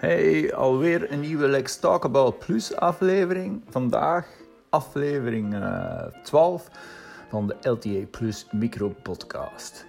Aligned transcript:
Hey, 0.00 0.54
alweer 0.54 1.12
een 1.12 1.20
nieuwe 1.20 1.48
Let's 1.48 1.78
Talk 1.78 2.04
About 2.04 2.38
Plus 2.38 2.76
aflevering. 2.76 3.62
Vandaag 3.68 4.26
aflevering 4.68 5.54
uh, 5.54 6.02
12 6.22 6.68
van 7.28 7.46
de 7.46 7.56
LTA 7.68 8.06
Plus 8.10 8.46
Micro 8.50 8.94
Podcast. 9.02 9.86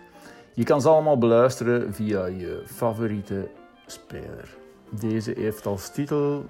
Je 0.54 0.64
kan 0.64 0.82
ze 0.82 0.90
allemaal 0.90 1.18
beluisteren 1.18 1.94
via 1.94 2.26
je 2.26 2.64
favoriete 2.66 3.50
speler. 3.86 4.58
Deze 4.90 5.34
heeft 5.38 5.66
als 5.66 5.92
titel 5.92 6.46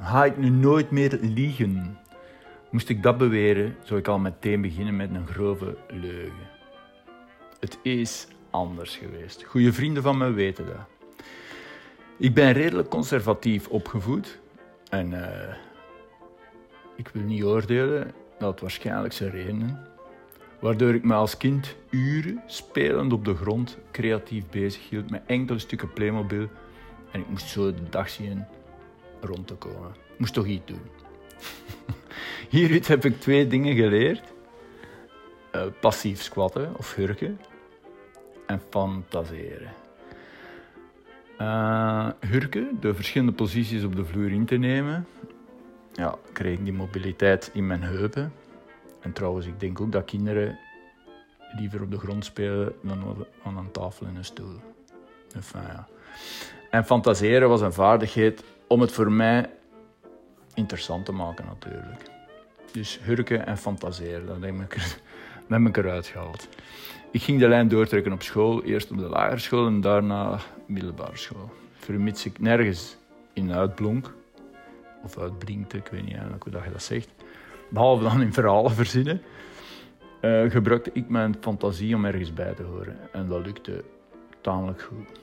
Ga 0.00 0.24
ik 0.24 0.36
nu 0.36 0.48
nooit 0.48 0.90
meer 0.90 1.18
liegen? 1.20 1.98
Moest 2.70 2.88
ik 2.88 3.02
dat 3.02 3.18
beweren, 3.18 3.76
zou 3.82 4.00
ik 4.00 4.08
al 4.08 4.18
meteen 4.18 4.60
beginnen 4.60 4.96
met 4.96 5.10
een 5.14 5.26
grove 5.26 5.76
leugen. 5.88 6.48
Het 7.60 7.78
is 7.82 8.26
anders 8.50 8.96
geweest. 8.96 9.42
Goede 9.42 9.72
vrienden 9.72 10.02
van 10.02 10.18
me 10.18 10.30
weten 10.30 10.66
dat. 10.66 10.97
Ik 12.18 12.34
ben 12.34 12.52
redelijk 12.52 12.88
conservatief 12.88 13.68
opgevoed 13.68 14.38
en 14.90 15.10
uh, 15.12 15.54
ik 16.96 17.08
wil 17.08 17.22
niet 17.22 17.44
oordelen, 17.44 18.12
dat 18.38 18.60
waarschijnlijk 18.60 19.12
zijn 19.12 19.30
redenen, 19.30 19.86
waardoor 20.58 20.94
ik 20.94 21.04
me 21.04 21.14
als 21.14 21.36
kind 21.36 21.76
uren 21.90 22.42
spelend 22.46 23.12
op 23.12 23.24
de 23.24 23.34
grond 23.34 23.78
creatief 23.90 24.44
bezig 24.50 24.88
hield 24.88 25.10
met 25.10 25.22
enkele 25.26 25.58
stukken 25.58 25.92
Playmobil 25.92 26.48
en 27.10 27.20
ik 27.20 27.28
moest 27.28 27.48
zo 27.48 27.74
de 27.74 27.88
dag 27.90 28.08
zien 28.08 28.44
rond 29.20 29.46
te 29.46 29.54
komen. 29.54 29.90
Ik 29.90 30.18
moest 30.18 30.34
toch 30.34 30.46
iets 30.46 30.66
doen. 30.66 30.82
Hieruit 32.50 32.88
heb 32.88 33.04
ik 33.04 33.20
twee 33.20 33.46
dingen 33.46 33.76
geleerd. 33.76 34.32
Uh, 35.54 35.62
passief 35.80 36.22
squatten 36.22 36.74
of 36.76 36.94
hurken 36.94 37.40
en 38.46 38.60
fantaseren. 38.70 39.72
Uh, 41.40 42.08
hurken, 42.20 42.76
de 42.80 42.94
verschillende 42.94 43.32
posities 43.32 43.84
op 43.84 43.96
de 43.96 44.04
vloer 44.04 44.30
in 44.30 44.44
te 44.44 44.56
nemen. 44.56 45.06
Ja, 45.92 46.14
kreeg 46.32 46.58
ik 46.58 46.64
die 46.64 46.72
mobiliteit 46.72 47.50
in 47.52 47.66
mijn 47.66 47.82
heupen. 47.82 48.32
En 49.00 49.12
trouwens, 49.12 49.46
ik 49.46 49.60
denk 49.60 49.80
ook 49.80 49.92
dat 49.92 50.04
kinderen 50.04 50.58
liever 51.56 51.82
op 51.82 51.90
de 51.90 51.98
grond 51.98 52.24
spelen 52.24 52.72
dan 52.82 53.26
aan 53.44 53.56
een 53.56 53.70
tafel 53.70 54.06
en 54.06 54.16
een 54.16 54.24
stoel. 54.24 54.60
En 56.70 56.84
fantaseren 56.84 57.48
was 57.48 57.60
een 57.60 57.72
vaardigheid 57.72 58.44
om 58.66 58.80
het 58.80 58.92
voor 58.92 59.12
mij 59.12 59.50
interessant 60.54 61.04
te 61.04 61.12
maken 61.12 61.44
natuurlijk. 61.46 62.10
Dus 62.72 62.98
hurken 63.02 63.46
en 63.46 63.58
fantaseren, 63.58 64.26
dat 64.26 64.40
heb 64.40 64.60
ik, 64.60 64.74
er, 64.74 64.98
dat 65.48 65.58
heb 65.58 65.68
ik 65.68 65.76
eruit 65.76 66.06
gehaald. 66.06 66.48
Ik 67.10 67.22
ging 67.22 67.40
de 67.40 67.48
lijn 67.48 67.68
doortrekken 67.68 68.12
op 68.12 68.22
school, 68.22 68.62
eerst 68.62 68.90
op 68.90 68.98
de 68.98 69.08
lagere 69.08 69.38
school 69.38 69.66
en 69.66 69.80
daarna 69.80 70.38
middelbare 70.66 71.16
school. 71.16 71.50
Vermits 71.72 72.26
ik 72.26 72.38
nergens 72.38 72.96
in 73.32 73.52
uitblonk, 73.52 74.14
of 75.02 75.18
uitblinkte, 75.18 75.76
ik 75.76 75.86
weet 75.86 76.02
niet 76.02 76.12
eigenlijk 76.12 76.42
hoe 76.42 76.52
dat 76.52 76.64
je 76.64 76.70
dat 76.70 76.82
zegt, 76.82 77.08
behalve 77.68 78.02
dan 78.02 78.22
in 78.22 78.32
verhalen 78.32 78.70
verzinnen, 78.70 79.22
uh, 80.20 80.50
gebruikte 80.50 80.90
ik 80.92 81.08
mijn 81.08 81.36
fantasie 81.40 81.94
om 81.94 82.04
ergens 82.04 82.34
bij 82.34 82.54
te 82.54 82.62
horen. 82.62 82.96
En 83.12 83.28
dat 83.28 83.46
lukte 83.46 83.84
tamelijk 84.40 84.82
goed. 84.82 85.20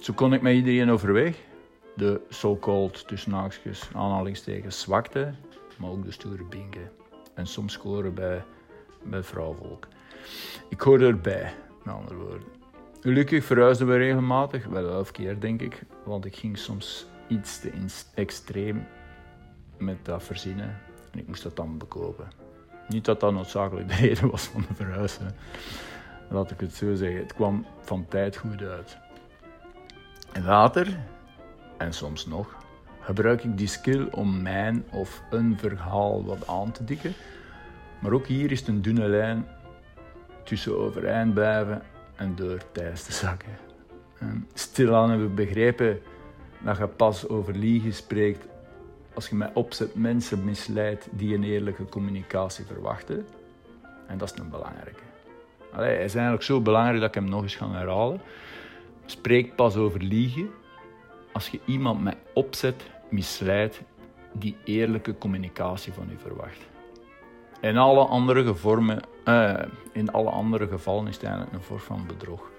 Zo 0.00 0.12
kon 0.12 0.32
ik 0.32 0.42
met 0.42 0.54
iedereen 0.54 0.90
overweg. 0.90 1.36
De 1.96 2.20
so-called, 2.28 3.08
tussen 3.08 3.50
aanhalingstekens, 3.92 4.80
zwakte, 4.80 5.32
maar 5.76 5.90
ook 5.90 6.04
de 6.04 6.12
stoere 6.12 6.44
binken. 6.44 6.90
En 7.34 7.46
soms 7.46 7.72
scoren 7.72 8.14
bij, 8.14 8.44
bij 9.02 9.22
vrouwvolk. 9.22 9.86
Ik 10.74 10.80
hoorde 10.80 11.06
erbij, 11.06 11.54
met 11.84 11.94
andere 11.94 12.14
woorden. 12.14 12.48
Gelukkig 13.00 13.44
verhuisden 13.44 13.86
we 13.86 13.96
regelmatig, 13.96 14.66
wel 14.66 14.88
elf 14.88 15.10
keer 15.10 15.40
denk 15.40 15.60
ik, 15.60 15.82
want 16.04 16.24
ik 16.24 16.36
ging 16.36 16.58
soms 16.58 17.06
iets 17.28 17.60
te 17.60 17.72
extreem 18.14 18.86
met 19.78 20.04
dat 20.04 20.22
verzinnen 20.22 20.78
en 21.10 21.18
ik 21.18 21.26
moest 21.26 21.42
dat 21.42 21.56
dan 21.56 21.78
bekopen. 21.78 22.28
Niet 22.88 23.04
dat 23.04 23.20
dat 23.20 23.32
noodzakelijk 23.32 23.88
de 23.88 23.94
reden 24.06 24.30
was 24.30 24.44
van 24.44 24.64
de 24.68 24.74
verhuizen. 24.74 25.34
Laat 26.30 26.50
ik 26.50 26.60
het 26.60 26.74
zo 26.74 26.94
zeggen. 26.94 27.20
Het 27.20 27.34
kwam 27.34 27.66
van 27.80 28.06
tijd 28.08 28.36
goed 28.36 28.62
uit. 28.62 28.96
Later, 30.44 30.98
en 31.78 31.92
soms 31.92 32.26
nog, 32.26 32.56
gebruik 33.00 33.44
ik 33.44 33.58
die 33.58 33.68
skill 33.68 34.08
om 34.10 34.42
mijn 34.42 34.84
of 34.90 35.22
een 35.30 35.58
verhaal 35.58 36.24
wat 36.24 36.46
aan 36.46 36.72
te 36.72 36.84
dikken. 36.84 37.12
Maar 38.00 38.12
ook 38.12 38.26
hier 38.26 38.50
is 38.50 38.58
het 38.58 38.68
een 38.68 38.82
dunne 38.82 39.08
lijn 39.08 39.46
tussen 40.44 40.78
overeind 40.78 41.34
blijven 41.34 41.82
en 42.16 42.34
door 42.36 42.58
tijdens 42.72 43.02
te 43.02 43.12
zakken. 43.12 43.58
Stilaan 44.54 45.08
hebben 45.10 45.28
we 45.28 45.34
begrepen 45.34 46.00
dat 46.60 46.76
je 46.76 46.86
pas 46.86 47.28
over 47.28 47.54
liegen 47.54 47.94
spreekt 47.94 48.46
als 49.14 49.28
je 49.28 49.34
met 49.34 49.50
opzet 49.54 49.94
mensen 49.94 50.44
misleidt 50.44 51.08
die 51.10 51.34
een 51.34 51.44
eerlijke 51.44 51.84
communicatie 51.84 52.64
verwachten. 52.64 53.26
En 54.06 54.18
dat 54.18 54.32
is 54.32 54.38
een 54.38 54.50
belangrijke. 54.50 55.02
Allee, 55.72 55.94
hij 55.94 56.04
is 56.04 56.14
eigenlijk 56.14 56.44
zo 56.44 56.60
belangrijk 56.60 57.00
dat 57.00 57.08
ik 57.08 57.14
hem 57.14 57.28
nog 57.28 57.42
eens 57.42 57.54
ga 57.54 57.70
herhalen. 57.70 58.20
Spreek 59.06 59.54
pas 59.54 59.76
over 59.76 60.02
liegen 60.02 60.50
als 61.32 61.48
je 61.48 61.60
iemand 61.64 62.02
met 62.02 62.16
opzet 62.34 62.82
misleidt 63.10 63.80
die 64.32 64.56
eerlijke 64.64 65.18
communicatie 65.18 65.92
van 65.92 66.08
u 66.12 66.18
verwacht. 66.18 66.58
In 67.64 67.76
alle 67.78 68.04
andere, 68.04 68.54
vormen, 68.54 69.00
uh, 69.24 69.54
in 69.92 70.12
alle 70.12 70.30
andere 70.30 70.68
gevallen 70.68 71.08
is 71.08 71.14
het 71.14 71.24
eigenlijk 71.24 71.54
een 71.54 71.62
vorm 71.62 71.80
van 71.80 72.06
bedrog. 72.06 72.50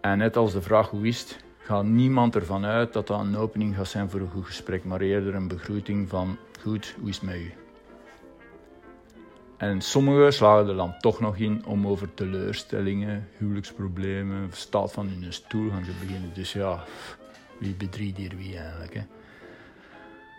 En 0.00 0.18
net 0.18 0.36
als 0.36 0.52
de 0.52 0.62
vraag 0.62 0.90
hoe 0.90 1.06
is 1.06 1.20
het, 1.20 1.44
gaat 1.58 1.84
niemand 1.84 2.34
ervan 2.34 2.64
uit 2.64 2.92
dat 2.92 3.06
dat 3.06 3.20
een 3.20 3.36
opening 3.36 3.76
gaat 3.76 3.88
zijn 3.88 4.10
voor 4.10 4.20
een 4.20 4.30
goed 4.30 4.46
gesprek, 4.46 4.84
maar 4.84 5.00
eerder 5.00 5.34
een 5.34 5.48
begroeting 5.48 6.08
van 6.08 6.38
goed, 6.60 6.94
hoe 7.00 7.08
is 7.08 7.16
het 7.16 7.24
met 7.24 7.36
u? 7.36 7.52
En 9.56 9.80
sommigen 9.80 10.32
slagen 10.32 10.68
er 10.68 10.76
dan 10.76 10.94
toch 10.98 11.20
nog 11.20 11.36
in 11.36 11.66
om 11.66 11.86
over 11.86 12.14
teleurstellingen, 12.14 13.28
huwelijksproblemen, 13.36 14.48
staat 14.52 14.92
van 14.92 15.08
hun 15.08 15.32
stoel 15.32 15.70
gaan 15.70 15.84
te 15.84 15.90
beginnen. 16.00 16.34
Dus 16.34 16.52
ja, 16.52 16.84
wie 17.58 17.74
bedriegt 17.74 18.16
hier 18.16 18.36
wie 18.36 18.58
eigenlijk? 18.58 18.94
Hè? 18.94 19.02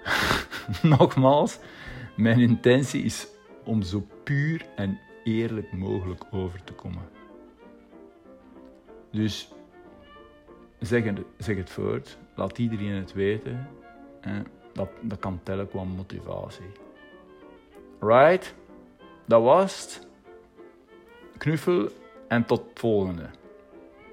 Nogmaals, 0.98 1.60
mijn 2.20 2.40
intentie 2.40 3.04
is 3.04 3.28
om 3.64 3.82
zo 3.82 4.08
puur 4.24 4.66
en 4.76 5.00
eerlijk 5.24 5.72
mogelijk 5.72 6.24
over 6.32 6.64
te 6.64 6.74
komen. 6.74 7.10
Dus 9.12 9.52
zeg 10.80 11.04
het, 11.04 11.20
zeg 11.38 11.58
het 11.58 11.70
voort, 11.70 12.18
laat 12.36 12.58
iedereen 12.58 12.94
het 12.94 13.14
weten. 13.14 13.68
Dat, 14.74 14.90
dat 15.02 15.20
kan 15.20 15.40
tellen 15.44 15.70
qua 15.70 15.84
motivatie. 15.84 16.72
Right? 18.00 18.56
Dat 19.26 19.42
was 19.42 19.82
het. 19.82 20.08
Knuffel 21.38 21.90
en 22.28 22.46
tot 22.46 22.64
volgende. 22.74 23.30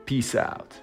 Peace 0.05 0.45
out. 0.45 0.83